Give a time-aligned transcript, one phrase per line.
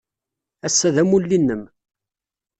[0.67, 1.63] Ass-a d amulli-nnem.